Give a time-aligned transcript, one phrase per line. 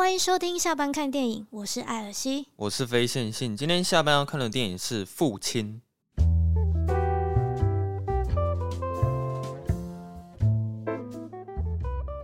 [0.00, 3.54] 欢迎收听下班看电影，我是艾尔西，我是非线性。
[3.54, 5.78] 今天下班要看的电影是《父亲》。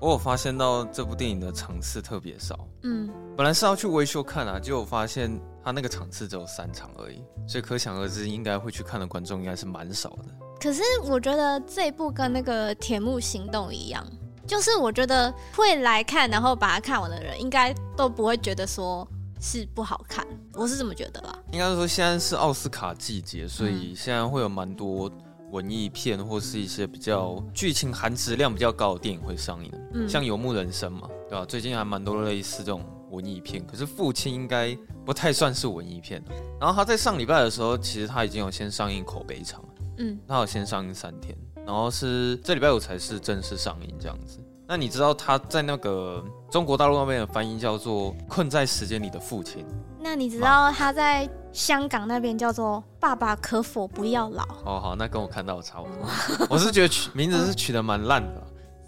[0.01, 10.25] 我有发现到这部电影的场次特别少，嗯，本来是要去威秀看啊，结果发现他那个场次只有三场而已，所以可想而知，应该会去看的观众应该是蛮少的。
[10.59, 14.03] 可是我觉得这一部跟那个《铁幕行动》一样。
[14.47, 19.07] 就是我觉得会来看，然后把它看完的人，应该都不会觉得说
[19.41, 20.27] 是不好看。
[20.55, 21.39] 我是这么觉得吧。
[21.53, 25.11] 应该说现在是奥斯卡季节，所以现在会有蛮多
[25.51, 29.71] 文艺片或是一些比较剧情含质量比较高的电影会上映。
[29.95, 31.45] 嗯，像《游牧人生》嘛，对吧？
[31.45, 33.67] 最近还蛮多类似这种文艺片。
[33.67, 36.23] 可是《父亲》应该不太算是文艺片。
[36.61, 39.63] 然后他在上礼拜的时候，其实他已经有先上映口碑场。
[39.99, 41.37] 嗯，他有先上映三天。
[41.65, 44.39] 然后是这礼拜五才是正式上映这样子。
[44.69, 49.65] 那你知道他在那个中国大陆那边的翻译叫做《困在时间里的父亲》？
[50.01, 54.43] 那你知道他在香港那边叫做《爸爸可否不要老》？
[54.65, 56.47] 哦，好，那跟我看到的差不多。
[56.51, 58.43] 我是觉得取名字是取得蛮烂的。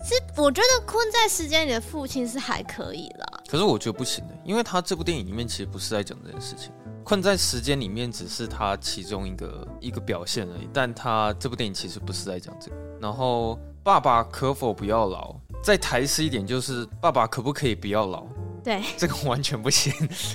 [0.05, 3.41] 是，我觉得《困在时间里的父亲》是还可以啦。
[3.49, 6.73] 可是我觉得不行的，因为他这部电影里面其实不是在讲这件事情。
[7.05, 12.77] 困在时间里面只是他其中一个一个表现而已，但他这部电影其实不是在讲这个。
[13.01, 15.35] 然后爸爸可否不要老？
[15.63, 18.25] 再台式一点就是爸爸可不可以不要老？
[18.65, 19.93] 对，这个完全不行，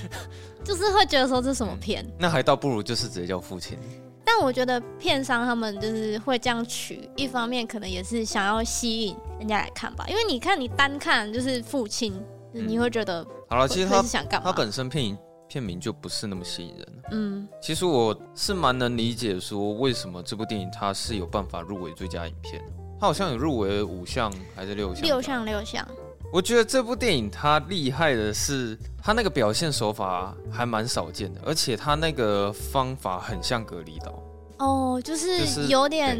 [0.64, 2.06] 就是会觉得说这是什么片？
[2.18, 3.78] 那还倒不如就是直接叫父亲。
[4.26, 12.14] 但我觉得片商他们就是会这样取，一方面可能也是想要吸引人家来看吧，因为你看你单看就是父亲，
[12.54, 14.50] 嗯、你会觉得好了，其实他是想干嘛？
[14.50, 15.16] 他本身片
[15.48, 16.88] 片名就不是那么吸引人。
[17.12, 22.64] 嗯，其实我是蛮能理解说为什么这部电影它是有办法入围最佳影片，
[23.04, 25.04] 它好像有入围五项还是六项？
[25.04, 25.86] 六项六项。
[26.32, 34.24] 我觉得这部电影它厉害的是，它那个表现手法还蛮少见的，而且它那个方法很像隔离岛。
[34.60, 36.18] 哦，就是有点，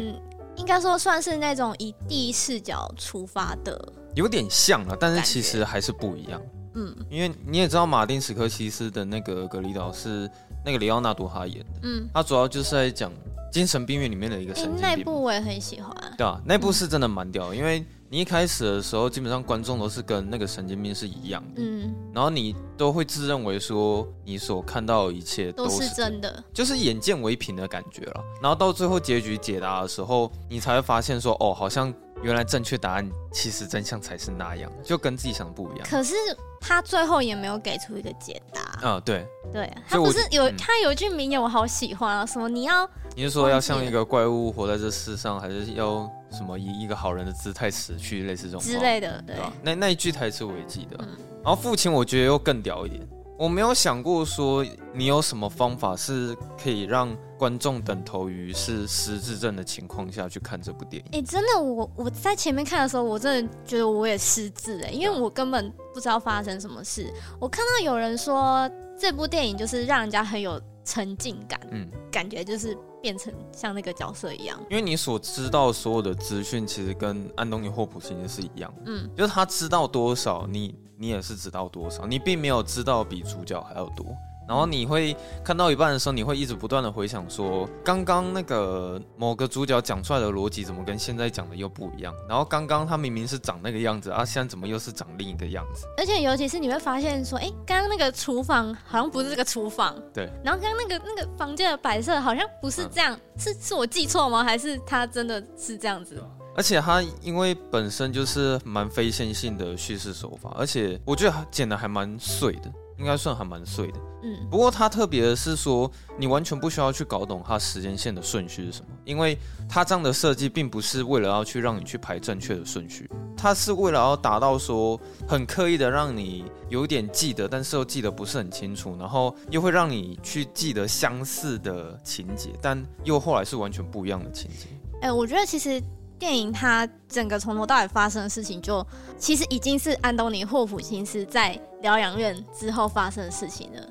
[0.56, 3.82] 应该说算是那种以第一视角出发的，
[4.14, 6.38] 有点像了，但是其实还是不一样。
[6.74, 10.30] 嗯，因为你也知道，马丁·史科西斯的那个隔离岛是
[10.62, 11.80] 那个里奥纳多他演的。
[11.84, 13.10] 嗯，他主要就是在讲
[13.54, 14.82] 精神病院里面的一个神经病。
[14.82, 15.94] 那部我也很喜欢。
[16.18, 17.84] 对啊，那部是真的蛮屌的，因为。
[18.10, 28.22] 你一开始的时候，基本上观众都是跟那个神经病是一样的，嗯，然后你都会自认为说你所看到的一切都是真的，就是眼见为凭的感觉了。
[28.40, 31.92] 然后到最后结局解答的时候，你才会发现说，哦，好像
[32.24, 35.86] 原来正确答案其实真相才是那样，就跟自己想的不一样。
[35.88, 36.14] 可是
[36.60, 38.88] 他最后也没有给出一个解答。
[38.88, 46.10] 啊，对，对，他不是有他有一句名言我好喜欢啊，什么你要你是说要像一个怪物活在这世上，还是要？
[46.36, 49.36] 什么以一个好人的姿态死去，类似这种之类的，对？
[49.62, 50.96] 那那一句台词我也记得。
[50.98, 51.08] 嗯、
[51.44, 53.00] 然后父亲，我觉得又更屌一点。
[53.38, 61.10] 我没有想过说你有什么方法是可以让观众等同于是失智症的情况下去看这部电影。
[61.12, 67.12] 哎、欸，真的，我我在前面看的时候，我真的觉得我也失智哎，因为我根本不知道发生什么事。
[67.38, 68.66] 我看到有人说
[68.98, 72.74] 这部电影就是让人家很有沉浸感，嗯，感觉就是。
[73.04, 84.06] 变成像那个角色一样，因为你所知道所有的资讯，其实跟安东尼霍普金斯是一样，嗯，就是他知道多少，你你也是知道多少，你并没有知道比主角还要多。
[84.46, 92.14] 然后你会看到一半的时候，你会一直不断的回想说，刚刚那个某个主角讲出来的逻辑，怎么跟现在讲的又不一样？
[92.28, 95.86] 然后刚刚他明明是长那个样子，啊，现在怎么又是长另一个样子？
[95.96, 100.28] 而且尤其是你会发现说，哎，刚刚那个厨房好像不是这个厨房，对。
[100.44, 104.44] 然后刚刚那个那个房间的摆设好像不是这样，嗯、是是我记错吗？
[104.44, 106.22] 还是他真的是这样子？
[106.56, 112.72] 而且他因为本身就是蛮非线性的叙事手法，而且我觉得剪的还蛮碎的。
[112.98, 114.46] 应该算还蛮碎的，嗯。
[114.50, 119.38] 不过它特别的是说，你完全不需要去搞懂它时间线的顺序是什么，因为
[119.68, 134.68] 它这样的设计并不是为了要去让你去排正确的顺序，它是为了要达到说很刻意的让你有点记得，但是又记得不是很清楚，然后又会让你去记得相似的情节，但又后来是完全不一样的情节。
[135.00, 135.82] 哎，我觉得其实。
[136.18, 138.86] 电影它整个从头到尾发生的事情，就
[139.18, 143.82] 其实已经是安东尼霍普金斯在疗养院之后发生的事情了。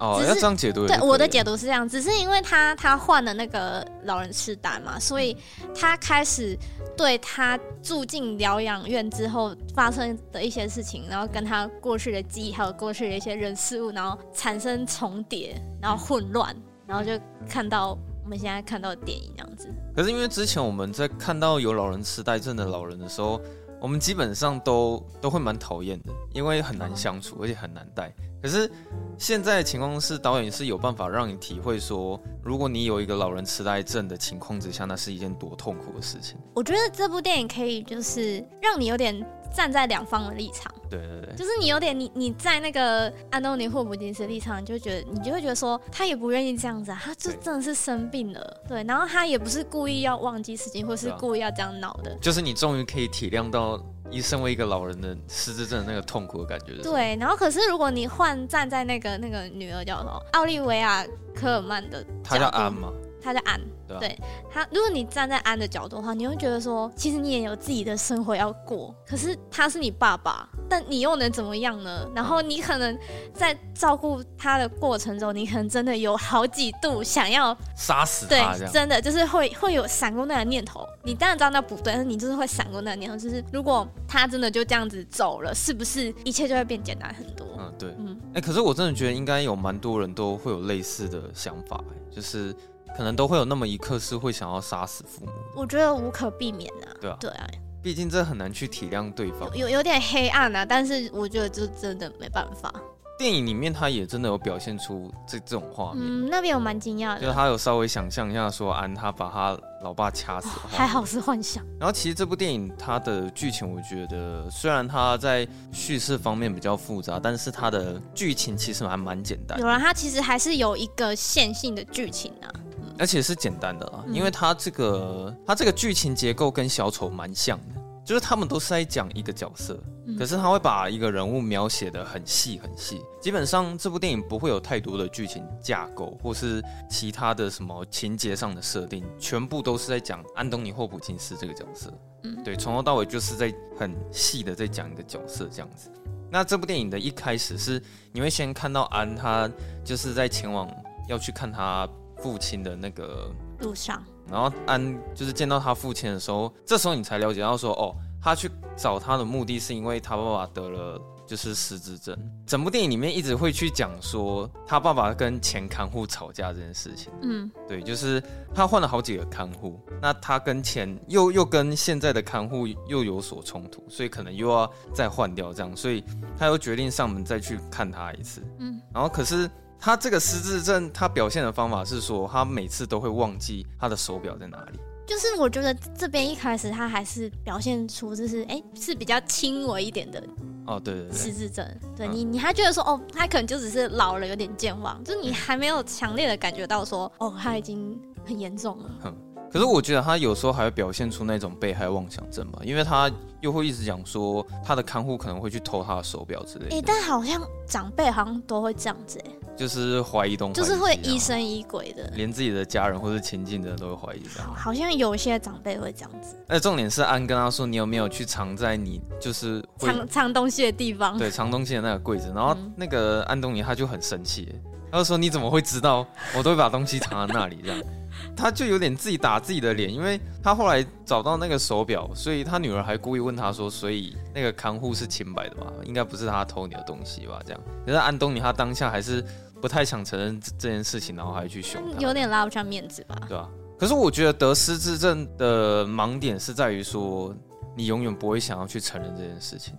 [0.00, 0.86] 哦，要这样解读？
[0.86, 5.36] 对，我的解读是这样，只是因为他他患了那个老人痴呆嘛，所以
[5.78, 6.58] 他开始
[6.96, 16.56] 对他住进疗养院之后发生的一些事情，然后跟他过去的记忆，还有过去的一些人事物，然后产生重叠，然后混乱，
[16.86, 17.12] 然后就
[17.48, 17.96] 看到。
[18.24, 23.40] 我们现在看到的电影这样子，可是因为之前我们在看到有老人痴呆症的老人的时候，
[23.80, 28.14] 我们基本上都都会蛮讨厌的，因为很难相处，而且很难带。
[28.40, 28.70] 可是
[29.18, 36.36] 现在的情况是，导演是有办法让你体会说，如果你有一个老人痴呆症的情况之下，那是一件多痛苦的事情。
[36.54, 39.14] 我觉得这部电影可以就是让你有点
[39.54, 40.72] 站在两方的立场。
[40.90, 52.10] 对对对，就是你有点你你在那个安东尼霍普金斯立场，你就觉得你就会觉得说，他也不愿意这样子啊，他就真的是生病了，对，对，然后他也不是故意要忘记事情，或是故意要这样闹的。
[52.10, 53.80] 啊，就是你终于可以体谅到。
[54.10, 57.16] 一身为一个老人的失智症的那个痛苦的感觉，对。
[57.16, 61.02] 然后，可是如果你换站在那个那个女儿叫什么奥利维亚
[61.34, 62.92] 科尔曼的，她叫安吗？
[63.22, 63.60] 她叫安。
[64.00, 64.18] 对，
[64.50, 68.94] 他，如果你站在安的角度的话，你会觉得说，其实你也有自己的生活要过。
[69.06, 72.08] 可是他是你爸爸，但你又能怎么样呢？
[72.14, 72.98] 然后你可能
[73.34, 80.86] 在照顾他的过程中，你可能真的有好几度想要杀死他，对，真的就是会会有闪过那个念头。
[81.02, 87.46] 你当然知道那不对，但是你就是会闪过那个念头，就是如果他真的就这样子走了，是不是一切就会变简单很多？
[87.58, 91.78] 嗯，对，嗯，哎、欸，可是我真的觉得应该有蛮多人都会有类似的想法，
[92.10, 92.56] 就是。
[92.96, 96.92] 可能都会有那么一刻是会想要杀死父母，我觉得无可避免啊。
[97.00, 97.46] 对啊，对啊，
[97.82, 100.64] 毕竟这很难去体谅对方，有有点黑暗啊。
[100.64, 102.72] 但是我觉得就真的没办法。
[103.18, 111.64] 电影里面他也真的有表现出这这种画面，嗯，那边我蛮惊讶的，就是他有稍微想象一下说安他把他老爸掐死，哦，还好是幻想。
[111.78, 119.56] 然后其实这部电影它的剧情，我觉得虽然它在叙事方面比较复杂，但是它的剧情其实还蛮简单。
[119.60, 122.50] 有了，它其实还是有一个线性的剧情啊。
[122.98, 129.78] 而且是简单的啊，因为他这个他这个剧情结构跟小丑蛮像的，就是他们都是在讲一个角色，
[130.18, 133.00] 可是他会把一个人物描写的很细很细。
[133.20, 141.92] 基本上这部电影不会有太多的剧情架构或是其他的什么情节上的设定，全部都是在讲安东尼霍普金斯这个角色。
[142.24, 145.90] 嗯，对，从头到尾就是在很细的在讲一个角色这样子。
[146.30, 149.50] 那这部电影的一开始是你会先看到安，他
[149.84, 150.68] 就是在前往
[151.08, 151.88] 要去看他。
[152.22, 153.28] 父亲的那个
[153.58, 162.16] 路上，然后安就是见到他父亲的时候，这时候你才了解到说，哦，他去找他的目的是因为他爸爸得了就是失智症。
[162.46, 167.12] 整部电影里面一直会去讲说他爸爸跟前看护吵架这件事情。
[167.22, 168.22] 嗯，对，就是
[168.54, 176.04] 他换了好几个看护，那他跟前又又跟现在的看护又有所冲突，所以可能又要再换掉这样，所以
[176.38, 178.40] 他又决定上门再去看他一次。
[178.58, 179.50] 嗯，然后可是。
[179.84, 184.78] 他这个失智症，他表现的方法是说，他每次都会忘记他的手表在哪里。
[185.04, 190.22] 就是我觉得这边一开始他还是表现出就是哎、欸、是比较轻微一点的
[190.68, 198.90] 哦，对对对，失智症，对你你还觉得说哦，他可能就只是老了有点健忘，就是你还没有强烈的感觉到说哦，他已经很严重了。
[199.02, 199.12] 哼，
[199.52, 206.76] 可是我觉得他有时候还会表现出那种被害妄想症吧，因为他又会一直讲说他的看护可能会去偷他的手表之类的。
[206.76, 209.32] 哎、欸，但好像长辈好像都会这样子哎。
[209.56, 214.54] 就是怀疑东，就是会疑神疑鬼的，连自己的家人或是亲近的人都会怀疑这样。
[214.54, 216.36] 好像有些长辈会这样子。
[216.48, 221.18] 那重点是安跟他说，你有没有去藏在你就是藏藏东西的地方？
[221.18, 222.32] 对，藏东西的那个柜子。
[222.34, 224.48] 然后那个安东尼他就很生气，
[224.92, 226.06] 他就说，你怎么会知道？
[226.36, 227.82] 我都会把东西藏在那里这样。
[228.36, 235.66] 他就有点自己打自己的脸，因为他后来找到那个手表，所以他女儿还故意问他说：“所以那个看护是清白的吧？
[235.84, 239.24] 应该不是他偷你的东西吧？”这样，可是安东尼他当下还是
[239.62, 243.16] 不太想承认这件事情，然后还去凶他，有点拉不上面子吧？
[243.26, 243.48] 对啊。
[243.78, 247.34] 可是我觉得得失智症的盲点是在于说，
[247.74, 249.74] 你永远不会想要去承认这件事情。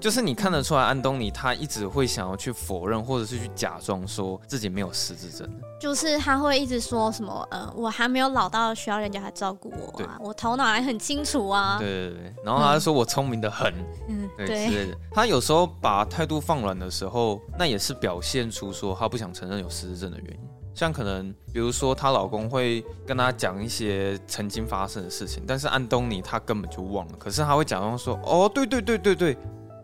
[0.00, 5.48] 就是你看得出来，安东尼他一直会想要去否认，或者是去假装说自己没有失智症。
[5.80, 11.78] 就是他会一直说什么，呃，我还没有老到需要人家来照顾我啊，我头脑还很清楚啊。
[11.78, 13.74] 对对对，然后他说我聪明的很，
[14.08, 14.96] 嗯，对之类的。
[15.10, 20.40] 他有时候把态度放软的时候，那也是表现出说他不想承认有失智症的原因。
[20.74, 29.36] 像可能比如说她老公会跟她讲一些曾经发生的事情，但是安东尼他根本就忘了，可是他会假装说，哦，对对对对对。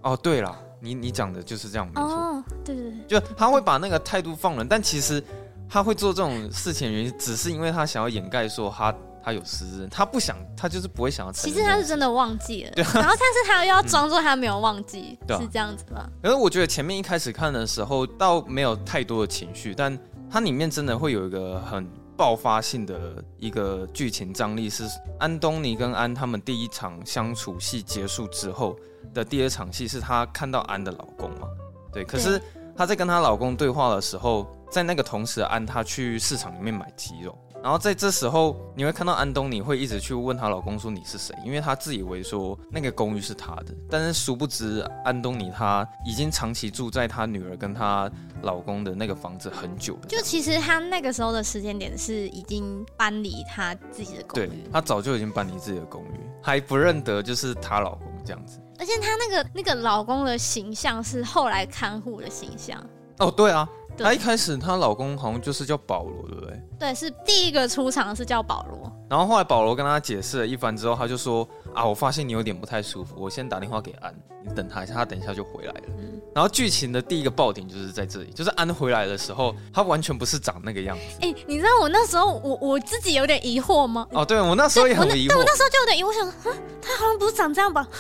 [0.05, 2.03] 哦，对了，你你讲的就是这样，没错。
[2.03, 5.23] 哦，对对对，就他会把那个态度放冷，但其实
[5.67, 8.95] 他会做这种事情的原因，只是因为他想要掩盖说他
[9.25, 11.55] 他有失智，他不想，他就是不会想要承认。
[11.55, 12.85] 其实他是真的忘记了，对。
[12.93, 16.07] 然后但是他又要装作他没有忘记，嗯、是这样子吧？
[16.23, 19.99] 可是我觉得前面一开始看的时候，倒没有太多的情绪，但
[20.31, 24.85] 它里面真的会有一个很爆发性的一个剧情张力，是
[25.19, 28.77] 安东尼跟安他们第一场相处戏结束之后。
[29.15, 31.49] 的第二场戏是她看到安的老公嘛？
[31.93, 32.41] 对，可是
[32.77, 48.11] 她在跟她老公对话的时候，在那个同时，安她去市场里面买鸡肉，然后在这时候，你会看到安东尼会一直去问她老公说你是谁，因为她自以为说那个公寓是她的，但是殊不知安东尼他已经长期住在她女儿跟她
[48.43, 50.01] 老公的那个房子很久了。
[50.09, 58.59] 就其实她那个时候的时间点是已经搬离她自己的公寓，对，他早就已经搬离自己的公寓，还不认得就是她老公这样子。
[58.79, 62.79] 而且她那个那个老公的形象是后来看护的形象。
[63.19, 63.69] 哦，对啊。
[63.97, 66.61] 她一开始，她老公好像就是叫保罗，对不对？
[66.81, 68.93] 对，是第一个出场是叫保罗。
[69.09, 75.83] 然后后来保罗跟她解释了一番之后，她就说：“啊，我发现你有点不太舒服，我先打电话给安，你等他一下，他等一下就回来了。
[75.99, 81.03] 嗯”然后剧情的第一个爆点就是在这里，就是安回来的时候，他完全不是长那个样子。
[81.21, 84.07] 哎、欸，你知道我那时候我我自己有点疑惑吗？
[84.13, 85.31] 哦，对，我那时候也很疑惑。
[85.31, 86.33] 但，我那时候就有点疑惑，我想，
[86.81, 87.87] 他好像不是长这样吧？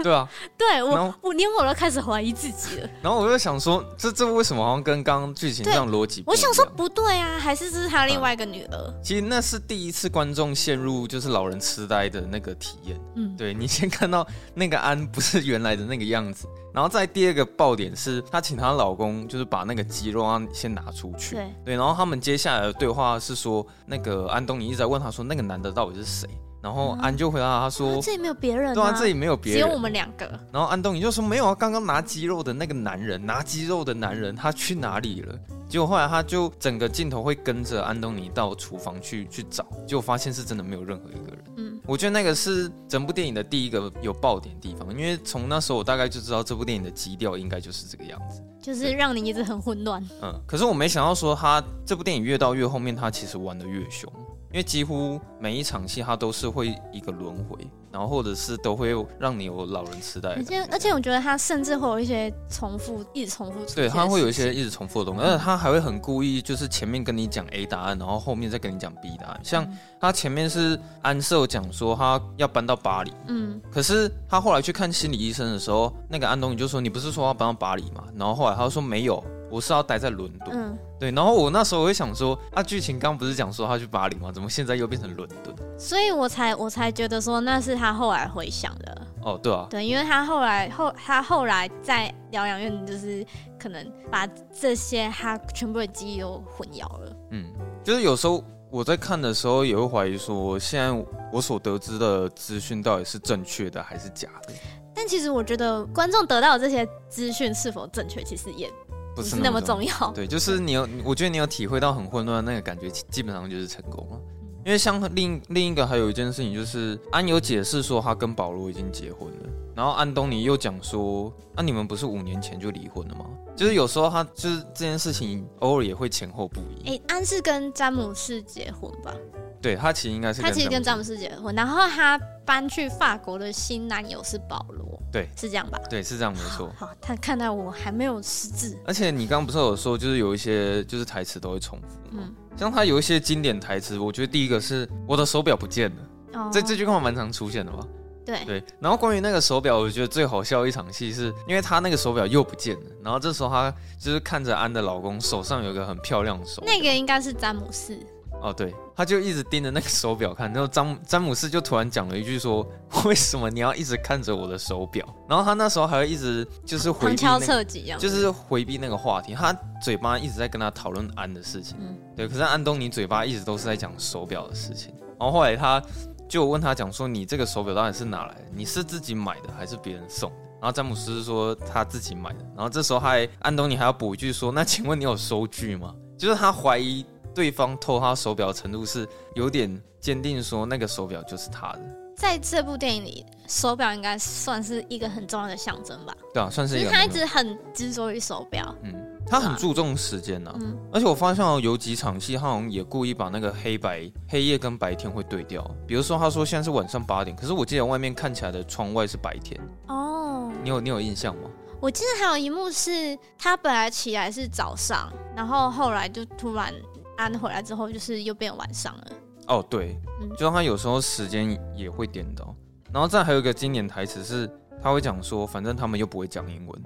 [0.00, 2.88] 对啊，对我我连我都开始怀疑自己了。
[3.02, 6.22] 然后我就想说，这这为什么好像跟刚刚剧情这样逻辑？
[6.24, 8.76] 我想说不对啊，还是这是他另外一个女儿？
[8.76, 12.87] 嗯、其实那是第一次观众陷入就是老人痴呆的那个体验。
[13.16, 16.46] 嗯，对，你先看到那个安不是原来的那个样子。
[16.72, 21.34] 然后再第二个爆点是，她请她老公就是把那个鸡肉啊先拿出去。
[21.34, 26.28] 对对，然后他们接下来的对话是说，那个安东尼一直在问他说，那个男的到底是谁？
[26.60, 30.26] 然后安就回答他说，这里没有别人、啊，对啊，这里没有别人，只有我们两个。
[30.52, 35.38] 然后安东尼就说没有啊，刚刚拿鸡肉的那个男人，拿鸡肉的男人他去哪里了？
[35.68, 41.44] 结果后来他就整个镜头会跟着安东尼到厨房去去找，结果发现是真的没有任何一个人。
[41.58, 50.02] 嗯，我觉得那个是整部电影的第一个有爆点的地方，因为从那时候我大概就知道这部电影的基调应该就是这个样子，就是让你一直很混乱。
[50.22, 54.10] 嗯，可是我没想到说他这部电影越到越后面，他其实玩的越凶。
[54.50, 57.58] 因为几乎每一场戏，它都是会一个轮回，
[57.90, 60.30] 然后或者是都会让你有老人痴呆。
[60.30, 63.58] 而且而且，我觉得他甚至会有一些重复，一直重复。
[63.74, 69.40] 对，他会有一些一直重复的东西，而且他还会很故意，就是前面跟你讲 A 答案，然后后面再跟你讲 B 答案。
[69.42, 69.66] 像
[70.00, 84.30] 他前面是安瑟讲说他要搬到巴黎，嗯，可是他后来去看心理医生的时候，那个安东尼就说：“你不是说要搬到巴黎吗？”然后后来他说：“没有。”我是要待在伦敦，嗯，对，然后我那时候我会想说，啊，剧情刚不是讲说他去巴黎吗？
[84.30, 85.56] 怎么现在又变成伦敦？
[85.78, 89.06] 所以我才我才觉得说那是他后来回想的。
[89.22, 93.24] 哦，对啊，对，因为他后来后他后来在疗养院，就是
[93.58, 97.16] 可能把这些他全部的记忆都混淆了。
[97.30, 97.52] 嗯，
[97.84, 100.90] 就是有时候我在看的时候也会怀疑说，现在
[101.32, 104.52] 我所得知的资讯到底是正确的还是假的？
[104.94, 108.70] 但其实我觉得观众得到的这些资讯是否正确，其实也。
[109.16, 114.20] 不是那么重要，对，就是你有，我觉得你有体会到很混乱的那个感觉，基本上就是成功了。
[114.68, 123.24] 因为像另另一个还有一件事情，就是安有解释说他跟保罗已经结婚了，然后安东尼又讲说，那、你们不是五年前就离婚了吗？
[123.56, 126.90] 就是有时候他就是这件事情偶尔也会前后不一。
[126.90, 129.14] 哎，安是跟詹姆士结婚吧？
[129.60, 134.86] 对，他其实应该是他其实跟詹姆斯结婚，然后他搬去法国的新男友是保罗。
[135.10, 135.78] 对，是这样吧？
[135.88, 136.70] 对，是这样，没错。
[136.76, 138.78] 好，他看到我还没有识字。
[138.84, 142.24] 而且你刚刚不是有说，就是有一些就是台词都会重复吗？
[142.24, 146.02] 嗯，像他有一些经典台词，我觉得第一个是我的手表不见了，
[146.34, 147.86] 哦，这这句话蛮常出现的吧？
[148.26, 148.62] 对对。
[148.78, 157.98] 然后关于那个手表，我觉得最好笑的一场戏是，因为他那个手表又不见了，然后这时候他就是看着安的老公手上有一个很漂亮的手，那个应该是詹姆士。
[158.40, 162.64] 哦，对，他就一直盯着那个手表看，然后詹詹姆斯就突然讲了一句说
[163.04, 169.34] ：“为什么你要一直看着我的手表？”然后他那时候还会一直就是回避、那个，侧击就是回避那个话题。
[169.34, 169.52] 他
[169.82, 172.28] 嘴巴一直在跟他讨论安的事情，嗯，对。
[172.28, 174.94] 可是安东尼嘴巴一直都是在讲手表的事情。
[175.18, 175.82] 然后后来他
[176.28, 178.44] 就问他讲说：“你这个手表到底是哪来的？
[178.54, 182.38] 你是自己买的还是别人送的？”然后詹姆斯说他自己买的。
[182.54, 187.04] 然后这时候还安东尼还要补一句说：“那请问你有收据吗？”就是他怀疑。
[187.34, 191.80] 对方偷他手表的程度是有点坚定，说那个手表就是他的。
[192.16, 196.12] 在这部电影里，手表应该算是一个很重要的象征吧？
[196.34, 196.90] 对啊，算是一个。
[196.90, 198.92] 他一直很执着于手表，嗯，
[199.24, 200.58] 他很注重时间呐、啊。
[200.58, 205.64] 嗯，而且我发现有几场戏，他好像也故意把那个黑白、黑夜跟白天会对调。
[205.86, 209.60] 比如说，他说现在是晚上八点，可是我记得外面看起来的窗外是白天。
[209.86, 211.42] 哦，你有你有印象吗？
[211.80, 216.74] 我记得还有一幕是他本来起来是早上，然后后来就突然。
[217.18, 219.06] 安回来之后，就是又变晚上了。
[219.48, 222.54] 哦，对，嗯，就他有时候时间也会颠倒。
[222.92, 224.48] 然后再还有一个经典台词是，
[224.82, 226.82] 他会讲说，反正他们又不会讲英文。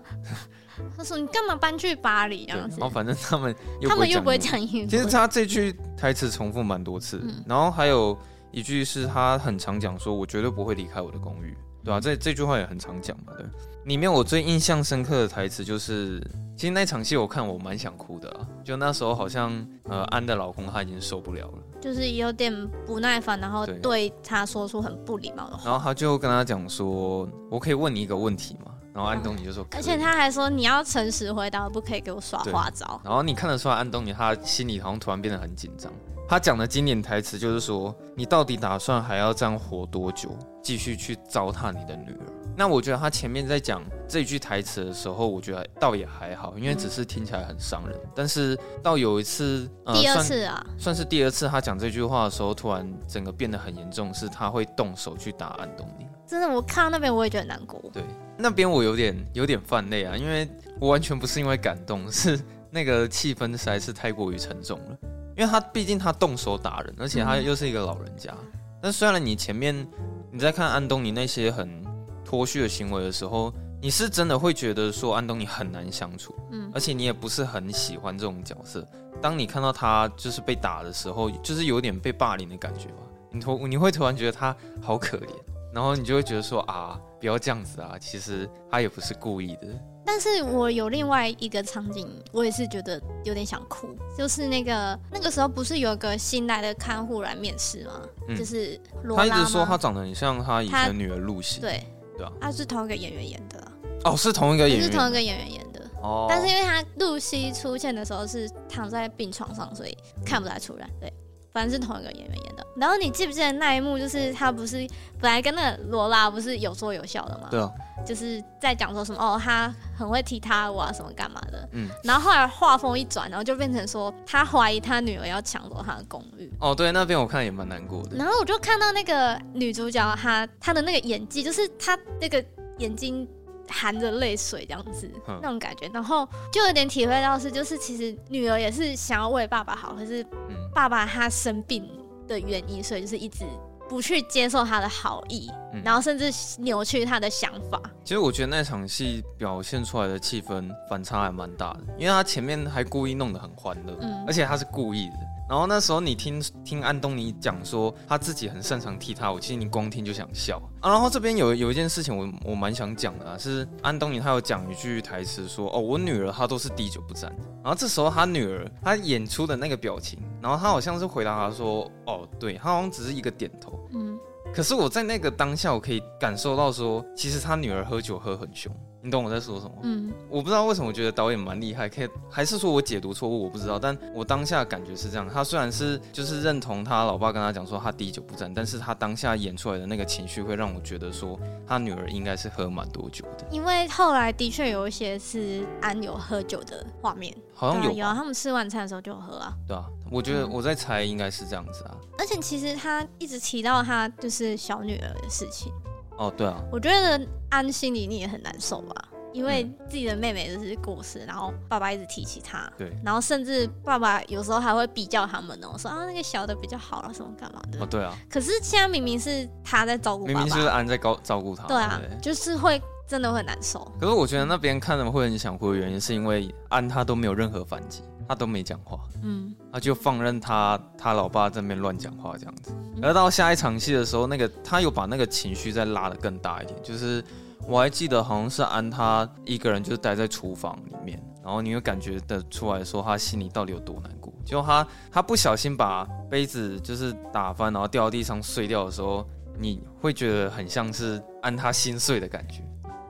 [0.98, 4.90] 他说：“你干嘛搬去巴黎啊？”然后反正他们又他们又不会讲英文。
[4.90, 7.20] 其实他这句台词重复蛮多次。
[7.24, 8.18] 嗯，然后还有
[8.52, 13.32] 一句是他很常讲说：“我绝对不会离开我的公寓。”对啊，这这句话也很常讲嘛。
[13.38, 13.46] 对，
[13.86, 16.20] 里面我最印象深刻的台词就是，
[16.58, 18.48] 其实那场戏我看我蛮想哭的啊。
[18.64, 25.70] 就那时候好像呃安的老公他已经受不了了，就是有点不耐烦，然后对他说出很不礼貌的话。
[25.70, 35.92] 然后他就跟他讲说：“我可以问你一个问题吗？”然后安东尼就说：“嗯、而且他还说你要诚实回答，不可以给我耍花招。”然后你看得出来，安东尼他心里好像突然变得很紧张。
[36.28, 40.36] 他讲的经典台词就是说：“你到底打算还要这样活多久？
[40.64, 42.26] 继续去糟蹋你的女儿？”
[42.58, 47.96] 那我觉得他前面在讲这句台词的时候，我觉得倒也还好，因为只是听起来很伤人。
[47.96, 56.08] 嗯、但是到有一次，呃、第二次啊算，算是第二次，他讲这句话的时候，突然整个变得很严重，是他会动手去打安东尼。
[56.26, 57.80] 真的，我看到那边我也觉得难过。
[57.92, 58.02] 对，
[58.38, 62.40] 那边我有点有点泛泪啊，因为我完全不是因为感动，是
[62.72, 64.98] 那个气氛实在是太过于沉重了。
[65.38, 68.32] 因为他毕竟他动手打人，而且他又是一个老人家。
[68.32, 69.88] 嗯、但虽然你前面
[70.32, 71.84] 你在看安东尼那些很
[72.24, 78.88] 脱序的行为的时候，你是真的会觉得说安东尼很难相处，嗯，而且你也不是很喜欢这种角色。
[79.22, 85.30] 当你看到他就是被打的时候，就是有点被霸凌的感觉吧，你突你会突然觉得他好可怜，
[85.74, 89.68] 然后你就会觉得说啊，不要这样子啊，其实他也不是故意的。
[90.06, 98.02] 但是我有另外一个场景，我也是觉得有点想哭，就是那个那个时候不是有个新来的看护来面试吗？
[98.28, 99.28] 嗯、就是罗拉。
[99.28, 101.60] 他一直说他长得很像他以前女儿露西。
[101.60, 101.84] 对
[102.16, 103.72] 对啊，他是同一个演员演的。
[104.04, 105.82] 哦，是同一个演员，是同一个演员演的。
[106.02, 106.28] 哦。
[106.30, 110.90] 但是因为他露西出现的时候是躺在病床上，所以看不太出来。
[111.00, 111.12] 对。
[111.56, 113.98] 反正是同一个演员演的，然后你记不记得那一幕？
[113.98, 114.86] 就是他不是
[115.22, 117.48] 本来跟那个罗拉不是有说有笑的吗？
[117.50, 117.72] 对啊，
[118.06, 121.70] 就是在讲说什么哦，他很会踢踏舞啊，什么干嘛的。
[121.72, 126.52] 嗯，然后后来画风一转，然后就变成说他怀疑他女儿要抢走他的公寓。
[126.60, 128.18] 哦，对，那边我看也蛮难过的。
[128.18, 132.44] 然后我就看到那个女主角，她她的那个演技，就是她那个
[132.80, 133.26] 眼睛。
[133.70, 135.10] 含着泪水这样子，
[135.42, 140.26] 那种感觉，然后就有点体会到是，就是其实女儿也是想要为爸爸好，可是
[140.74, 141.88] 爸爸他生病
[142.28, 143.46] 的原因，所以就是一直
[143.88, 145.50] 不去接受他的好意，
[145.84, 147.82] 然后甚至扭曲他的想法。
[148.04, 155.16] 其实我觉得那场戏表现出来的气氛反差还蛮大的，因为他前面还故意弄得很欢乐，而且他是故意的。
[155.48, 160.90] 然后那时候你听听安东尼讲说他自己很擅长踢踏舞，其实你光听就想笑啊。
[160.90, 167.32] 然后这边有有一件事情我我蛮想讲的啊，是安东尼他有讲一句台词说哦，我女儿她都是滴酒不沾。
[167.64, 173.80] 然后这时候他女儿她演出的那个表情，然后他好像是回答他说哦，对，他好像只是一个点头。
[173.94, 174.18] 嗯。
[174.54, 178.72] 可是我在那个当下我可以感受到说，其实他女儿喝酒喝很凶。
[179.06, 179.72] 你懂我在说什么？
[179.84, 183.78] 嗯，我不知道为什么我觉得导演蛮厉害，可以还是说我解读错误，我不知道。
[183.78, 193.46] 但我当下感觉是这样，他虽然是就是认同他老爸跟他讲说他滴酒不沾，但是他当下演出来的那个情绪会让我觉得说他女儿应该是喝蛮多酒的。
[193.52, 199.54] 因为后来的确有一些是安有喝酒的画面，好像有、啊、有啊，他们吃晚餐的时候就有喝啊。
[199.68, 201.96] 对啊，我觉得我在猜应该是这样子啊。
[202.18, 205.72] 而且其实他一直提到他就是小女儿的事情。
[206.18, 209.10] 哦，对啊，我觉得安心里你也很难受吧。
[209.34, 217.82] 因为自己的妹妹就是过世，然后爸爸一直提起她，对，然后甚至爸爸有时候还会比较他们呢，我说啊那个小的比较好了，什么干嘛的？
[217.82, 218.18] 哦，对啊。
[218.30, 223.86] 可是现在明明是他在照顾，明明是安在高照顾他，对啊，对就是会真的会很难受。
[224.00, 232.72] 可是我觉得那边看的会很想哭的原因，是因为安他都没有任何反击，他都没讲话，嗯，他就放任他他老爸在那边乱讲话这样子。
[233.02, 237.24] 而到下一场戏的时候，那个他有把那个情绪再拉得更大一点，就是。
[237.68, 244.32] 我还记得好像是安他一个人就是待在厨房里面，然后你会感觉得出来说他心里到底有多难过。
[244.46, 252.62] 就他他不小心把杯子就是打翻，然后掉到地上碎掉的时候，你会觉得很像是安他心碎的感觉。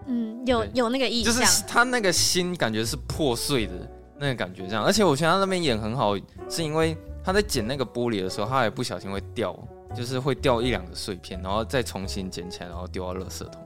[0.08, 3.74] 嗯，有有那个意象，就是他那个心感觉是破碎的
[4.20, 4.84] 那个感觉这样。
[4.84, 6.16] 而且我觉得他那边演很好，
[6.50, 9.58] 是因为他在捡那个玻璃的时候，他也不小心会掉，
[9.96, 13.62] 就是会掉一两个碎片，然后再重新捡起来，然后丢到垃圾桶。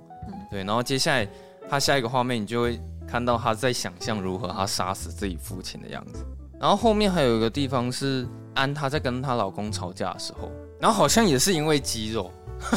[0.52, 1.28] 对，然后接下来
[1.70, 6.26] 他下一个画面，你就会看到他在想象如何他杀死自己父亲的样子。
[6.60, 12.30] 然后后面还有一个地方是安，她在跟她老公吵架的时候，然后好像也是因为肌肉，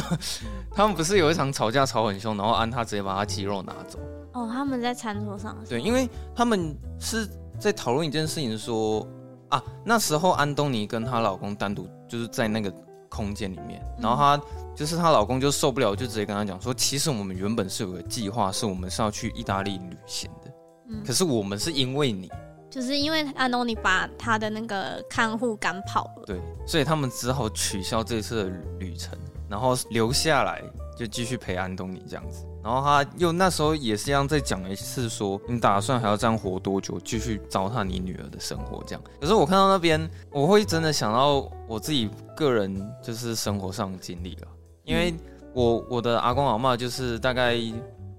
[0.71, 3.99] 他们不是有一场吵架吵很凶，然后安她直接把他肌肉拿走。
[4.31, 5.57] 哦，他们在餐桌上。
[5.67, 7.27] 对，因为他们是
[7.63, 9.07] 在讨论一件事情说，说
[9.49, 12.71] 啊，那时候安东尼跟她老公单独就是在那个
[13.09, 14.35] 空间里面，然后她。
[14.35, 20.51] 嗯就是她老公就受不了，就直接跟她讲说，其实我们原本是有个计划，是我们是要去意大利旅行的。
[20.89, 22.27] 嗯，可是我们是因为你，
[22.71, 28.49] 就是因为安东尼把他的那个看护赶跑了，对，所以他们只好取消这次的
[28.79, 29.15] 旅程，
[29.47, 30.59] 然后留下来
[30.97, 32.43] 就继续陪安东尼这样子。
[32.63, 39.03] 然后他又那时候也是一样在讲一次说，你打算还要这样活多久，继续糟蹋你女儿的生活这样。
[39.19, 44.47] 可是我看到那边，我会真的想到我自己个人就是生活上的经历了，
[44.85, 45.13] 因为
[45.53, 47.55] 我我的阿公阿嬷就是大概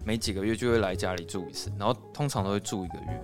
[0.04, 3.22] 每几个月就会来家里住一次，然后通常都会住一个月。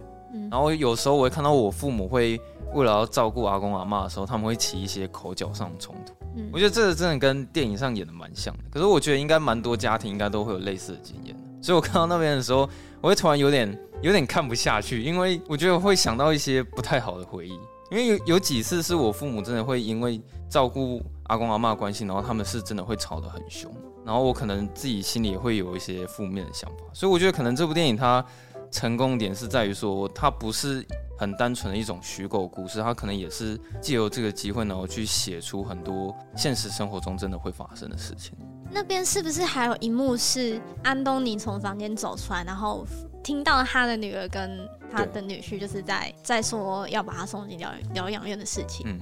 [0.51, 2.41] 然后有时候我会看到我父母会
[2.75, 6.13] 为了要照顾阿公阿嬷的时候，他们会起一些口角上的冲突。
[6.37, 8.63] 嗯，我觉得这个真的跟电影上演的蛮像的。
[8.71, 11.37] 可是我觉得应该蛮多家庭应该都会有类似的经验。
[11.61, 12.69] 所以我看到那边的时候，
[13.01, 17.59] 我会突然有点有点看不下去，因为我觉得会想到一些不太好的回忆。
[17.91, 23.69] 因为有有几次是我父母真的会因为照顾阿公阿嬷的关系，然后他们是真的会吵得很凶，
[24.07, 26.85] 然后我可能自己心里也会有一些负面的想法。
[26.93, 28.25] 所以我觉得可能这部电影它。
[28.71, 30.87] 成功点是在于说，它不是
[31.19, 38.35] 很单纯的一种虚构故事，它可能也是借由这个机会，然后去写出很多现实生活中真的会发生的事情。
[38.73, 42.87] 那边是不是还有一幕是安东尼从房间走出来，然后
[43.23, 48.87] 听到他的女儿跟他的女婿就是在在说要把他送进疗疗养院的事情？
[48.87, 48.99] 嗯，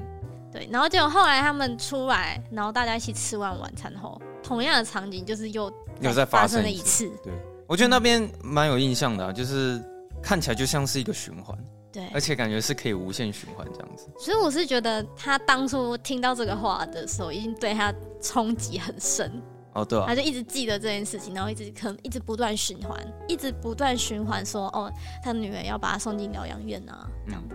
[0.50, 0.66] 对。
[0.72, 7.06] 然后结果后来他们出来，然后大家一起吃完晚餐后，同样的场景就是又又再发生了一次。
[7.22, 7.32] 对。
[7.68, 9.78] 我觉得那边蛮有印象的啊，就是
[10.22, 11.54] 看起来就像是一个循环，
[11.92, 14.08] 对，而且感觉是可以无限循环这样子。
[14.18, 19.30] 所以我是觉得他当初听到这个话的时候，已经对他冲击很深。
[19.74, 24.90] 哦，对啊，他就一直记得这件事情，然后一直可能一直不断循环，一直不断循环说，哦，
[25.22, 27.54] 他女儿要把他送进疗养院啊，这样子。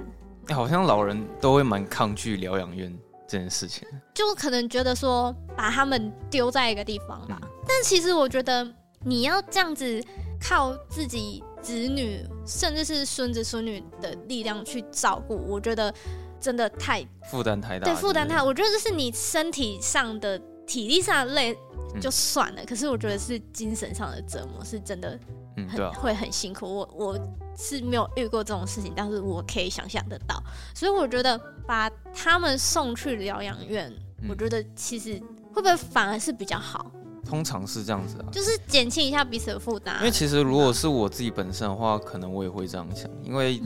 [0.49, 2.95] 欸，好像老人都会蛮抗拒疗养院
[3.27, 7.39] 这件事情，就可能觉得说把他们丢在一个地方吧。
[7.41, 8.71] 嗯，但其实我觉得。
[9.05, 10.03] 你要这样子
[10.41, 15.93] 靠自己子女，甚至是孙子孙女的力量去照顾，我觉得
[16.39, 17.85] 真的太负担太大。
[17.85, 21.57] 对，负担太大，我觉得这是你身体上的、体力上的累
[22.01, 25.17] 就算了，嗯、可是我觉得是精神上的折磨，是真的
[25.55, 26.65] 很，很、嗯啊、会很辛苦。
[26.65, 30.41] 我我是没有遇过这种事情，但是我可以想象得到。
[30.75, 33.89] 所以我觉得把他们送去疗养院，
[34.21, 35.21] 嗯、我觉得其实
[35.53, 36.91] 会不会反而是比较好？
[37.33, 39.97] 通常是这样子啊，就是减轻一下彼此的负担。
[39.97, 43.59] 因为其实如果是我自己本身的话，可能我也会这样想，因为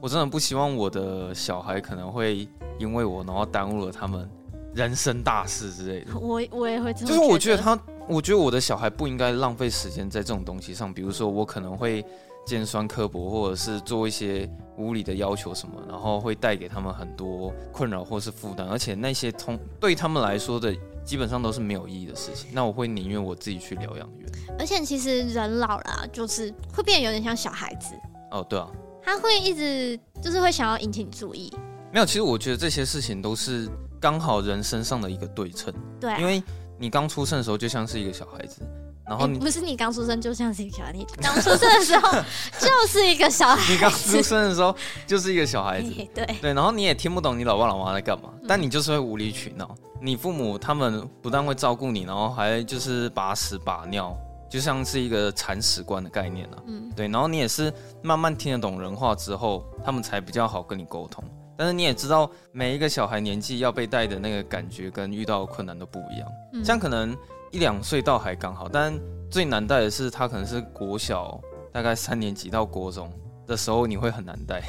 [0.00, 4.26] 我真的不希望我的小孩可能会因为我，然后耽误了他们
[4.74, 6.12] 人生大事之类的。
[6.18, 7.06] 我我也会这样。
[7.06, 12.02] 就是我觉得他，我觉得我的小孩不应该浪费时间在这种东西上，比如说我可能会
[12.46, 20.74] 尖酸刻薄，或者是做一些无理的要求什么，然后会带给他们很多困扰或是负担，而且那些通对他们来说的。
[21.04, 24.32] 基本上都是没有意义的事情，那我会宁愿我自己去疗养院。
[24.58, 27.94] 而且其实人老了啊，就是会变得有点像小孩子。
[28.30, 28.68] 哦，对啊，
[29.02, 31.52] 他会一直就是会想要引起你注意。
[31.92, 33.68] 没有，其实我觉得这些事情都是
[34.00, 35.72] 刚好人身上的一个对称。
[35.98, 36.42] 对啊，因为
[36.78, 38.62] 你刚出生的时候就像是一个小孩子。
[39.10, 42.08] 然后你、欸、不是你刚出生就像是一个小孩，你刚出生的时候
[42.60, 43.72] 就是一个小孩。
[43.72, 44.72] 你刚出生的时候
[45.04, 46.54] 就是一个小孩子，对对。
[46.54, 49.74] 然后你也听不懂你老爸老妈在干嘛，嗯、但你就是会无理取闹。
[50.00, 54.16] 你父母他们不但会照顾你，然后还就是把屎把尿，
[54.48, 56.62] 就像是一个铲屎官的概念啊。
[56.68, 57.08] 嗯，对。
[57.08, 57.72] 然后你也是
[58.04, 61.24] 慢慢听得懂人话之后，他们才比较好跟你沟通。
[61.58, 66.28] 但是你也知道，每一个小孩年纪要被带的那个感觉跟遇到的困难都不一样。
[66.52, 67.18] 嗯，像可能。
[67.50, 68.98] 一两岁倒还刚好，但
[69.30, 71.40] 最难带的是他可能是国小
[71.72, 73.12] 大概三年级到国中
[73.46, 74.62] 的时候，你会很难带，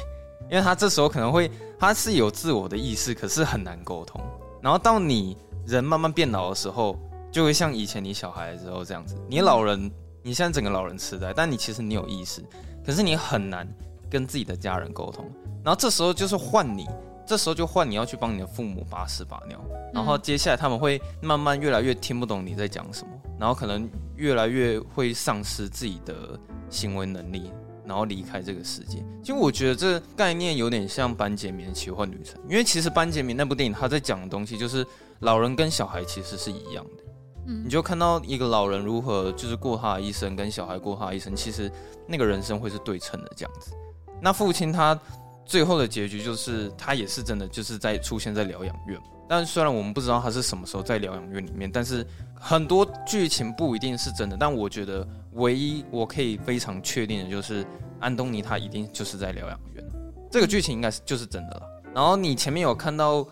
[0.50, 4.20] 因为他这时候可能会他是有自我的意识，可是很难沟通。
[4.60, 6.96] 然后到你人慢慢变老的时候，
[7.30, 9.90] 就会像以前你小孩的时候这样子，你老人
[10.22, 12.44] 你现在整个老人痴呆，但你其实你有意识，
[12.84, 13.68] 可是你很难
[14.10, 15.30] 跟自己的家人沟通。
[15.64, 16.88] 然后这时候就是换你。
[17.26, 19.58] 这时候就换你要去帮你的父母把屎把尿，
[19.92, 27.50] 然后接下来他们会慢慢越来越听不懂你在讲什么，然后可能越来越会丧失自己的行为能力，
[27.86, 28.98] 然后离开这个世界。
[29.22, 34.84] 其实我觉得这个概念有点像班杰明的奇幻旅程，因为其实班杰明那部电影他在讲的东西就是
[35.20, 37.04] 老人跟小孩其实是一样的，
[37.46, 41.70] 嗯，你就看到一个老人如何就是过他的一生，跟小孩过他的一生，其实
[42.06, 43.72] 那个人生会是对称的这样子。
[44.20, 44.98] 那父亲他。
[45.44, 54.36] 最后的结局就是他也是真的就是在出现在疗养院，但虽然我们不知道他是什么时候在疗养院里面，但是很多剧情不一定是真的。
[54.38, 57.66] 但我觉得唯一我可以非常确定的就是
[58.00, 59.84] 安东尼他一定就是在疗养院，
[60.30, 61.62] 这个剧情应该是就是真的了。
[61.94, 63.26] 然后你前面有看到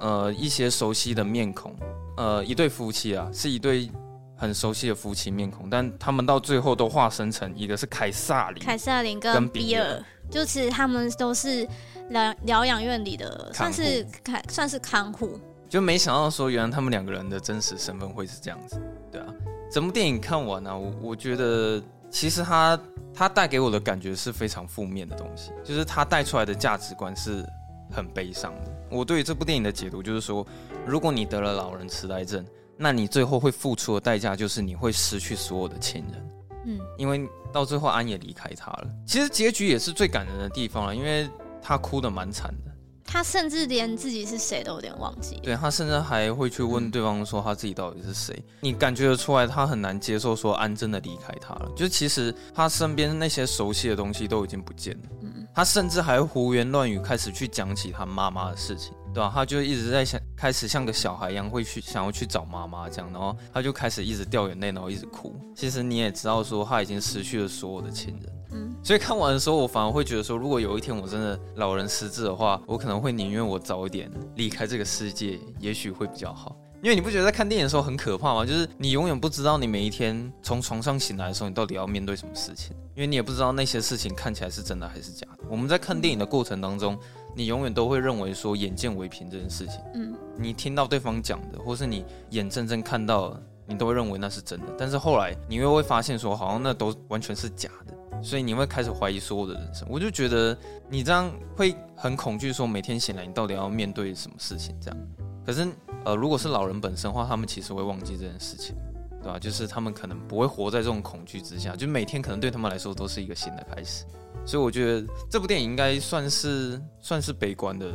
[0.00, 1.74] 呃一些熟悉的面孔，
[2.16, 3.90] 呃一对夫妻啊，是一对
[4.36, 10.04] 很熟悉的夫妻面孔，但他们到最后都化身成一个是凯撒琳，凯撒琳跟比尔。
[10.30, 11.66] 就是他们都是
[12.10, 15.38] 疗疗养院里的，算是看算是看护。
[15.68, 19.26] 就没想到说，原来他们两个人的真实身份会是这样子，对啊。
[19.70, 22.78] 整部电影看完啊，我我觉得其实他
[23.12, 27.44] 他带给我的感觉是非常负面的东西，就是他带出来的价值观是
[27.90, 28.70] 很悲伤的。
[28.90, 30.46] 我对于这部电影的解读就是说，
[30.86, 36.30] 如果你得了老人痴呆症，那你最后会付出的代价就是你会失去所有的亲人。
[36.66, 38.86] 嗯，因为到最后安也离开他了。
[39.06, 41.28] 其实结局也是最感人的地方了，因为
[41.62, 42.72] 他哭的蛮惨的。
[43.06, 45.38] 他甚至连自己是谁都有点忘记。
[45.42, 48.42] 对，他甚至还会去问对方说他自己到底是谁。
[48.60, 51.70] 你感觉得出来，他很难接受说安真的离开他了。
[51.76, 55.08] 就其实他身边那些熟悉的东西都已经不见了。
[55.20, 58.94] 嗯，他甚至还胡言乱语，开始去讲起他妈妈的事情。
[59.14, 59.32] 对吧、啊？
[59.32, 65.34] 他就一直在想，开始像个小孩一样，会去想要去找妈妈这样，然后他就开始一直掉眼泪，然后一直哭。
[65.54, 68.32] 其实你也知道，说他已经失去了所有的亲人。
[68.52, 76.56] 嗯，所以看完的时候，我反而会觉得说，如果有一天我真的老人失智的话，我可能会宁愿我早一点离开这个世界，也许会比较好。
[76.82, 78.44] 因为你不觉得在看电影的时候很可怕吗？
[78.44, 85.44] 就是你永远不知道你每一天从床上醒来的时候，你到底要面对什么事情，因为你也不知道那些事情看起来是真的还是假的。
[85.48, 86.98] 我们在看电影的过程当中。
[87.34, 94.66] 你永远都会认为说眼见为凭这件事情，嗯，你听到对方讲的，或是你眼睁睁看到的，你都会认为那是真的。
[94.78, 99.86] 但是后来你又会发现说，好像那都完全是假的，所以你会开始怀疑所有的人生。
[99.90, 100.56] 我就觉得
[100.88, 104.98] 你这样会很恐惧，说每天醒来你到底要面对什么事情这样。
[105.44, 105.66] 可是
[106.04, 108.76] 呃，如果是老人本身的话，他们其实会忘记这件事情，
[109.22, 109.38] 对吧？
[109.38, 114.04] 就是他们可能不会活在这种恐惧之下，就每天可能对他们来说都是一个新的开始。
[114.46, 117.92] 所以我觉得这部电影应该算是算是悲观的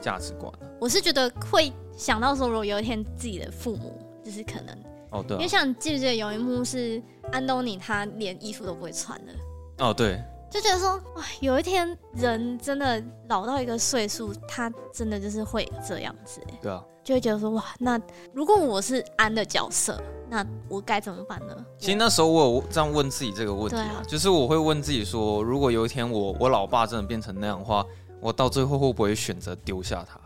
[0.00, 0.52] 价值观。
[0.80, 4.76] 我是觉得会想到说，如果有一天自己的父母就是可能
[5.10, 9.32] 哦，对、啊，因为像你记不记得有一幕是安东尼他连衣服都不会穿的
[9.78, 16.84] 哦，对，就觉得说哇，有一天人真的老到一个岁数，他真的就是会这样子，对啊。
[17.04, 18.00] 就会觉得说哇，那
[18.32, 21.54] 如果我是安的角色，那我该怎么办呢？
[21.78, 27.84] 其实那时候我有这样问自己这个问题啊，啊就是我会问自己说，如果有一天我我老爸真的变成那样的话，
[28.20, 30.18] 我到最后会不会选择丢下他？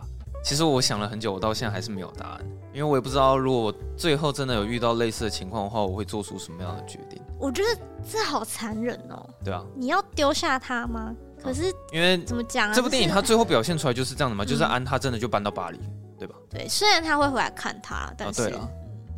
[0.44, 2.40] 其实我想了很久，我到现在还是没有答案，
[2.72, 7.20] 因为我也不知道如果我最后真的有遇到类似的情况的话，我会做出什么样的决定。
[7.38, 9.28] 我觉得这好残忍哦。
[9.42, 11.12] 对啊，你要丢下他吗？
[11.42, 12.74] 可是因为怎么讲啊？
[12.74, 15.80] 这部电影它最后表现出来就是这样的嘛，就是安他真的就搬到巴黎。
[16.18, 16.34] 对吧？
[16.50, 18.68] 对，虽然他会回来看他，但是，啊、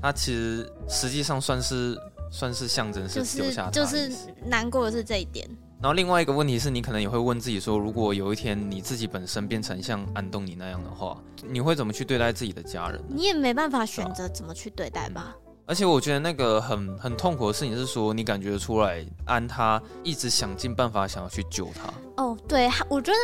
[0.02, 1.98] 他其实实际上算是
[2.30, 4.10] 算是象征是丢下他，就是
[4.44, 5.48] 难过的是这一点。
[5.80, 11.16] 然后另外一个问题是你可能也会问自己说，如果有一天你自己本身变成像安东尼那样的话，
[11.48, 13.00] 你会怎么去对待自己的家人？
[13.08, 15.36] 你也没办法选择怎么去对待吧。
[15.68, 21.92] 而且我觉得那个很很痛苦的事情是说，你感觉出来安他一直想尽办法想要去救他。
[22.16, 23.18] 哦，对，我觉得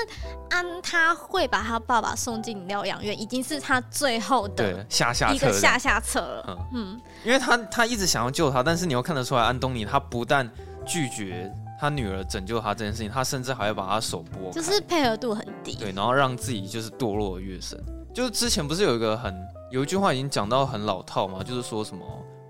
[0.50, 6.44] 安他会把他爸爸送进疗养院，已经是他最后的下下策，一个下下策了。
[6.46, 10.46] 嗯嗯，因为他他一直想要救他，但是你又看得出来，安东尼他不但
[10.86, 15.74] 拒绝他女儿拯救他这件事情，他甚至还要把他手剥开，就是配合度很低。
[15.76, 17.82] 对，然后让自己就是堕落的越深。
[18.12, 19.34] 就是之前不是有一个很
[19.70, 22.04] 有一句话已经讲到很老套嘛，就是说什么。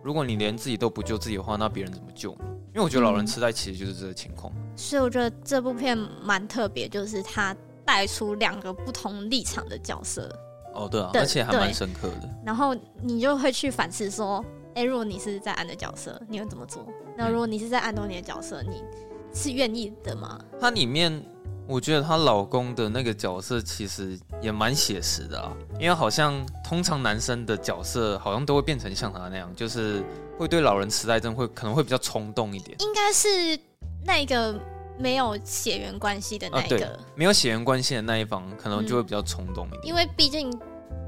[0.05, 2.45] 如果你连自己都不救自己的话，那别人怎么救你？
[2.75, 4.53] 因为我觉得老人痴呆其实就是这个情况。
[4.55, 10.29] 嗯，所以我觉得这部片蛮特别，就是他带出两个不同立场的角色。
[10.75, 12.29] 哦，对啊，而且还蛮深刻的。
[12.45, 16.87] 然后你就会去反思说，哎，如果你是在安的角色，你会怎么做？
[17.17, 18.83] 那如果你是在安东尼的角色，你
[19.33, 20.39] 是愿意的吗？
[20.61, 21.25] 它里面。
[21.67, 30.05] 我觉得她老公的那个角色其实也蛮写实的啊，因为好像通常男生的角色好像都会变成像他那样，就是
[30.39, 32.77] 会对老人痴呆症会可能会比较冲动一点。
[32.81, 33.59] 应该是
[34.05, 34.55] 那个
[34.99, 40.53] 没有血缘关系的那一个，啊、没有血缘关系的那一方可能就会比较冲动一点，嗯，因为毕竟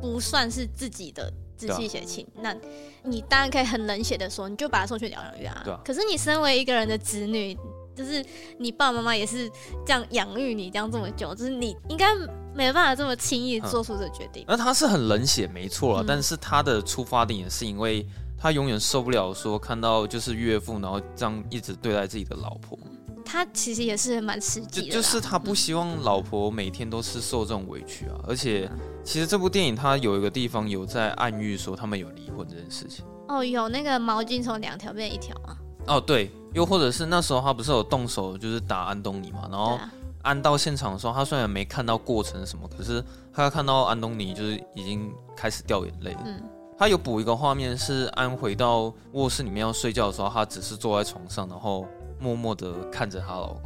[0.01, 2.57] 不算是自己的直系血亲，啊、那
[3.03, 5.61] 你当然可以很冷血的说，你就把他送去疗养院啊。
[5.65, 5.81] 对啊。
[5.85, 7.55] 可是你身为一个人的子女。
[7.97, 8.25] 就是
[8.59, 9.51] 你爸爸妈妈也是
[9.87, 12.15] 这样养育你，这样这么久，就是你应该
[12.55, 14.45] 没办法这么轻易做出这个决定。
[14.47, 18.07] 那、嗯、他是很冷血，没错啊，嗯、但是他的出发点也是因为
[18.39, 22.79] 他永远受不了说看到就是岳父，然后这样一直对待自己的老婆。
[23.25, 28.15] 他其实也是蛮实际的，就是他不希望老婆每天都是受这种委屈啊。
[28.19, 28.71] 嗯、而且
[29.03, 33.05] 其实这部电影他有一个地方有在暗喻说他们有离婚这件事情。
[33.29, 35.59] 哦，有那个毛巾从两条变一条啊。
[35.89, 39.79] 哦，对，又或者是那时候他不是有动手，就是打安东尼嘛，然后
[40.23, 46.17] 安到现场的时候，他虽然没看到过程什么，可是他看到安东尼就是已经开始掉眼泪。
[46.25, 46.43] 嗯，
[46.79, 51.87] 他有补一个画面是安回到卧室里面要睡觉的时候，他只是坐在床上，然后
[52.19, 53.61] 默默的看着她老公，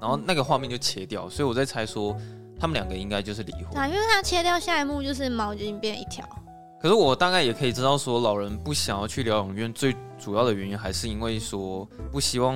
[0.00, 2.16] 然后那个画面就切掉，所以我在猜说
[2.58, 3.76] 他们两个应该就是离婚。
[3.76, 6.26] 啊，因为他切掉下一幕就是毛巾变一条。
[6.80, 9.94] 可是我大概也可以知道说，老人不想要去疗养院最。
[10.22, 12.54] 主要的原因还是因为说不希望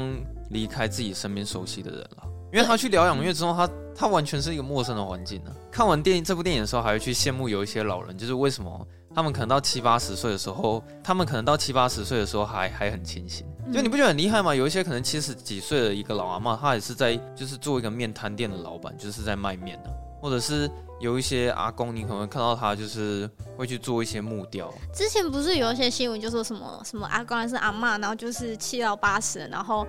[0.51, 2.25] 离开自己身边熟悉的人了。
[2.53, 5.51] 因为他去疗养院之后，他他完全是一个陌生的环境呢。
[5.73, 13.47] 看完电影这部电影的时候，还会去羡慕有一些老人，就是为什么他们可能到七八十岁的时候，他们可能到七八十岁的时候还还很清醒。
[13.73, 14.55] 就你不觉得很厉害吗？
[14.55, 20.71] 有一些可能七十几岁的一个老阿嬷，她也是在就是做一个面摊店的老板，就是在卖面的，或者是。
[21.05, 24.73] 有一些阿公，你可能会看到他就是会去做一些木雕。
[24.91, 29.87] 之前不是有一些新闻，就说什么什么阿公还是阿嬷，然后就是七老八十，然后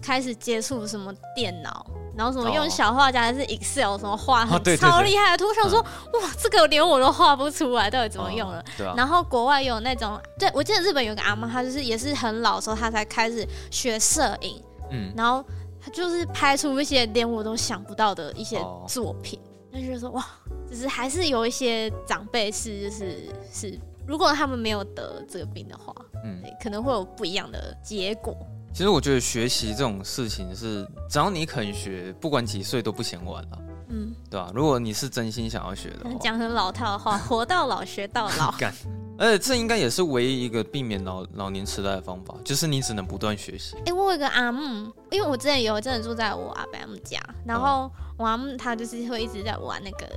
[0.00, 8.64] 开始接触什么电脑，然后什么用小画家还是 Excel 什么画很超厉害的图，我想说哇，这个连我都画不出来，到底怎么用了？
[8.78, 8.94] 对啊。
[8.96, 15.44] 然后国外有那种，对我记得日本有个阿妈，她就是也是很老的时候，她才开始学摄影，嗯，然后
[15.78, 19.38] 她就是拍出一些连我都想不到的一些作品。
[19.72, 20.24] 就觉得说哇，
[20.68, 28.36] 只是还是有一些长辈是就是是，如果他们没有得这个病的话，嗯，可能会有不一样的结果。
[28.72, 34.52] 其实我觉得学习这种事情是，只要你肯学，不管几岁都不嫌晚了，嗯，对吧？
[34.54, 38.52] 如果你是真心想要学的话，讲很老套的话， 活到老学到老。
[38.58, 38.74] 干，
[39.16, 43.76] 而且这应该也是唯一一个避免老老年痴呆的方法，就是你只能不断学习。
[43.76, 47.90] 哎、欸，我有一个阿姆，因为我之前有真的住在我阿伯家，然后。
[47.94, 50.08] 嗯我阿姆他就是会一直在玩那个，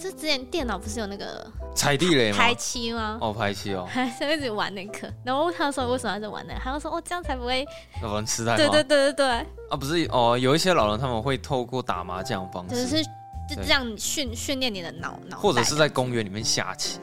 [0.00, 2.38] 就之前电脑不是有那个踩地雷吗？
[2.38, 3.18] 排七吗？
[3.20, 5.12] 哦，排七哦， 还是一直玩那个。
[5.22, 6.54] 然后他说为什么要在玩呢？
[6.62, 7.66] 他就说哦，这样才不会
[8.02, 8.56] 老人痴呆。
[8.56, 9.26] 对对对对对。
[9.68, 16.98] 啊，不是哦，有一些老人他们会透过打麻将方式，就是就这样训训练你的脑脑，或者是在公园里面下棋。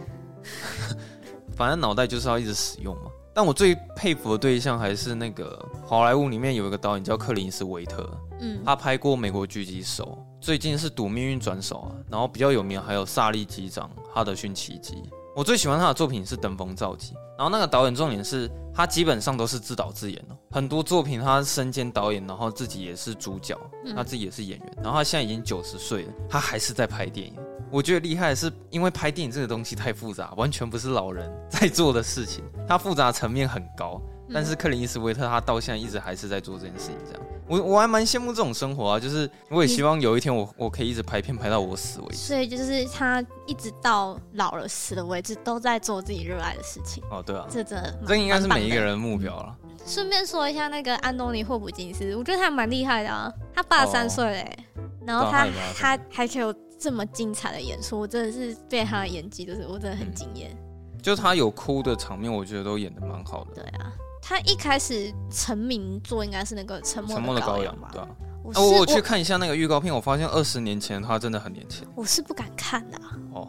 [1.55, 3.11] 反正脑袋就是要一直使用嘛。
[3.33, 10.17] 但我最佩服的对象还是那个好莱坞里面有一个导演叫克林斯维特，嗯，他拍过《美国狙击手》。
[10.39, 14.95] 最近是赌命运转手啊，然后比较有名还有萨利机长、哈德逊奇迹。
[15.35, 23.55] 我最喜欢他的作品是《登峰造极》，然后那个导演重点是他基本上都是自导自演哦，很多作品他身兼导演，然后自己也是主角，
[23.95, 27.35] 他自己也是演员，然后他现在已经九十岁了，他还是在拍电影。
[27.69, 34.01] 我觉得厉害的是，因为拍电影这个东西太复杂，完全不是老人在做的事情，它复杂层面很高。
[34.33, 42.17] 但是克林伊斯威特他到现在一直还是在做这件事情，这样我我还蛮羡慕这种生活啊，就是我也希望有一天我我可以一直拍片拍到我死为止。
[42.17, 47.03] 所以就是他一直到老了死了为止都在做自己热爱的事情。
[47.09, 49.55] 哦，对啊，这真的这应该是每一个人的目标了。
[49.85, 54.57] 顺便说一下那个安东尼霍普金斯，我觉得他蛮厉害的啊，他八十三岁嘞，
[55.05, 60.53] 然后他他还可以有这么精彩的演出，我真的是被他的演技就是我真的很惊艳。
[61.01, 63.61] 就他有哭的场面，我觉得都演的蛮好的。
[63.61, 63.93] 对啊。
[64.27, 67.89] 他一开始成名作应该是那个沉默的羔羊吧？
[67.93, 68.07] 对啊，
[68.43, 71.87] 我，啊、我去看一下那个预告片，我发现二十年前他真的很年轻。
[71.95, 73.47] 我是不敢看的、啊、哦。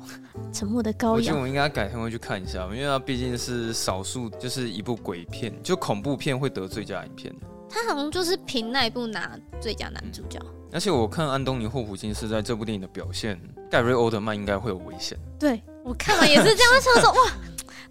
[0.53, 7.47] 沉默的羔羊，我觉得我们应该改天会去看一下，因为他毕竟是少数，就是一部鬼片，就恐怖片会得最佳影片的。
[7.69, 10.39] 他好像就是凭那一部拿最佳男主角。
[10.41, 13.37] 嗯、而且我看安东尼霍普金斯在这部电影的表现，
[13.69, 15.19] 盖瑞欧德曼应该会有危险。
[15.41, 17.33] 对，我看完也是这样想说，哇。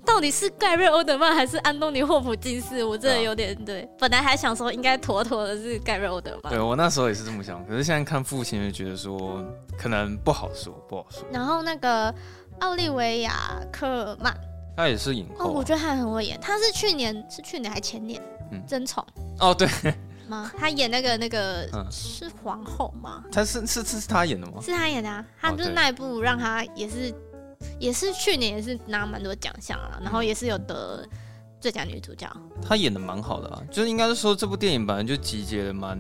[0.08, 2.82] 到底是盖瑞欧德曼还是安东尼霍普金斯？
[2.82, 3.90] 我真的有点对，对。
[4.00, 6.54] 本来还想说应该妥妥的是盖瑞欧德曼。
[6.54, 9.44] 对，我那时候也是这么想，可是现在看父亲就觉得说
[9.78, 11.28] 可能不好说，不好说。
[11.30, 12.14] 然后那个
[12.62, 14.34] 奥利维亚科尔曼，
[14.78, 15.50] 他也是影后、啊。
[15.50, 16.40] 哦，我觉得他很会演。
[16.40, 18.22] 他是去年是去年还前年，
[18.54, 19.06] 嗯，争宠。
[19.40, 19.68] 哦，对。
[20.30, 20.52] 吗？
[20.58, 23.24] 他演那个那个、嗯、是皇后吗？
[23.32, 24.62] 他是是是是他演的吗？
[24.62, 27.14] 是他演的啊，他就是那一部让他也是。
[27.80, 31.08] 也是去年也是拿蛮多奖项啊，然后也是有得
[31.60, 32.28] 最佳女主角。
[32.62, 36.00] 她演的蛮好的啊，就是应该是说这部电影本来就集结了蛮，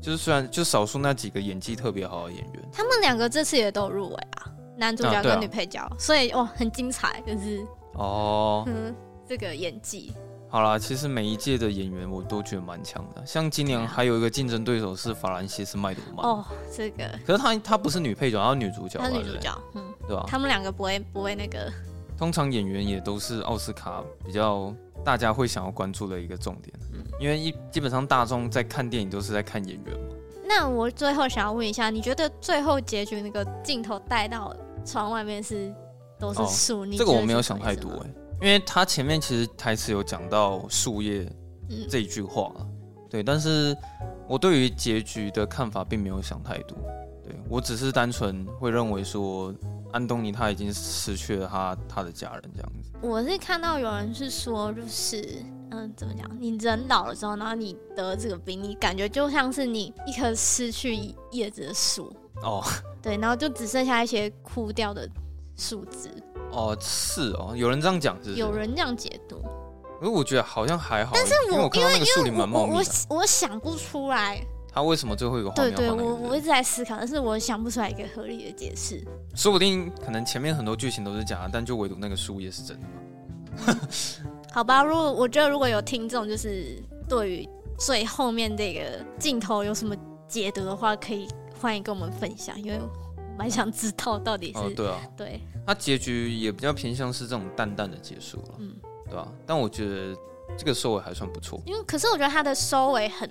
[0.00, 8.94] 就是虽然就少数那几个演技特别好的演员，他们两个这次也都入围啊，男主角跟女配角，啊啊、所以哇很精彩，就是哦，嗯，
[9.26, 10.12] 这个演技。
[10.52, 20.26] 好啦，其实每一届的演员我都觉得蛮强的，像今年还有一个竞争对手是法兰西斯麦朵曼哦，这个，可是她她不是女配角，她是女主角，她是女主角，嗯，对吧？
[20.28, 21.72] 他们两个不会不会那个，
[22.18, 30.14] 通常演员也都是奥斯卡比较大家会想要关注的一个重点，嗯，因为一基本上大众在看电影都是在看演员嘛。
[30.46, 35.74] 那我最后想要问一下，你觉得最后结局那个镜头带到窗外面是
[36.18, 36.84] 都是树？
[36.84, 38.14] 你、哦、这个我没有想太多哎、欸。
[38.42, 41.30] 因为他前面其实台词有讲到树叶
[41.88, 42.66] 这一句话，嗯，
[43.08, 43.74] 对，但是
[44.26, 46.76] 我对于结局的看法并没有想太多，
[47.22, 49.54] 对，我只是单纯会认为说
[49.92, 52.90] 安东尼他已经失去了他他的家人这样子。
[53.00, 55.24] 我是看到有人是说，就是
[55.70, 56.28] 嗯，怎么讲？
[56.40, 62.12] 你人老了之后，然后你得这个病，你感觉就像是你一棵失去叶子的树
[62.42, 62.60] 哦，
[63.00, 65.08] 对，然后就只剩下一些枯掉的
[65.56, 66.10] 树枝。
[66.52, 68.38] 哦，是哦，有人这样讲，是，是？
[68.38, 69.42] 有人这样解读。
[69.98, 72.90] 可是我觉得好像还好，但是我因为我看到那个树林蛮茂密的。
[73.08, 75.74] 我我想不出来，他为什么最后一个画面？
[75.74, 79.00] 对对，我我一直在思考，但是我想不出来一个合理的解释。
[79.34, 82.86] 说不定可能前面很多剧情都是假的，但就唯独那个树叶是真的
[83.72, 83.80] 嘛。
[84.52, 87.48] 好吧，如果我觉得如果有听众就是对于
[87.78, 89.94] 最后面这个镜头有什么
[90.26, 91.28] 解读的话，可以
[91.60, 92.88] 欢迎跟我们分享，因为我
[93.38, 94.58] 蛮想知道到底是。
[94.58, 95.40] 哦，对啊，对。
[95.66, 98.74] 他结局也比较偏向是这种淡淡的结束了，嗯，
[99.06, 99.28] 对吧？
[99.46, 100.16] 但我觉得
[100.56, 101.60] 这个收尾还算不错。
[101.64, 103.28] 因为可是我觉得它的收尾很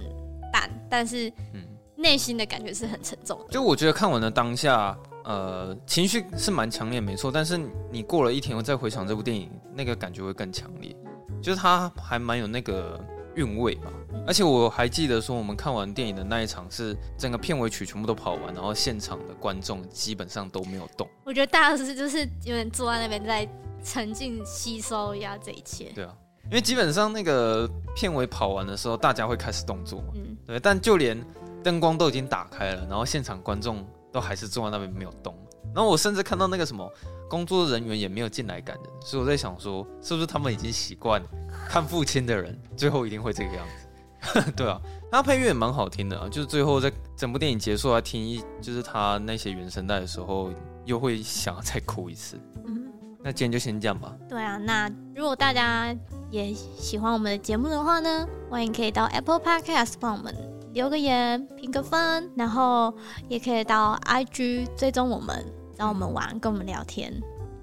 [0.51, 1.63] 淡，但是嗯，
[1.95, 3.45] 内心的感觉是很沉重的。
[3.49, 7.31] 就我觉得看完了当下，呃，情绪是蛮强烈，没错。
[7.31, 7.59] 但是
[7.91, 10.95] 你过了一天，我再回想这部电影，那个感觉会更强烈。
[11.41, 12.99] 就是它还蛮有那个
[13.41, 13.91] 韵味吧。
[14.27, 21.07] 而且我还记得说，我们看完电影的那一场是整个片尾曲全部都跑完，然后现场的观众基本上都没有动。
[21.23, 23.47] 我觉得大家是就是有点坐在那边在
[23.83, 25.91] 沉浸吸收一下这一切。
[25.95, 26.13] 对啊，
[26.45, 30.13] 因为基本上那个片尾跑完的时候，大家会开始动作嘛。
[30.13, 30.37] 嗯。
[30.45, 31.19] 对，但就连
[31.63, 35.35] 灯光都已经打开了，然后现场观众都还是坐在那边没有动。
[35.73, 36.89] 然后我甚至看到那个什么
[37.29, 41.21] 工作人员也没有进来赶人，所以我在想说，是不是他们已经习惯
[41.69, 43.87] 看父亲的人最后一定会这个样子？
[44.55, 44.79] 对啊，
[45.11, 50.51] 他配乐也蛮好听的啊，就是最后在整部电影结束来听一，就是他那些原声带的时候，
[50.85, 52.39] 又会想要再哭一次。
[52.67, 52.85] 嗯，
[53.23, 54.15] 那今天就先这样吧。
[54.29, 55.91] 对啊，那如果大家
[56.29, 60.35] 也喜欢我们的节目的话呢，欢迎可以到 Apple Podcast 帮我们
[60.73, 62.93] 留个言、评个分，然后
[63.27, 65.43] 也可以到 IG 追踪我们，
[65.81, 67.11] 找我们玩，跟我们聊天。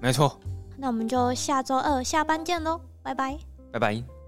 [0.01, 0.37] 没错。
[0.75, 3.39] 那我们就下周二下班见喽，拜拜。
[3.71, 4.18] 拜拜。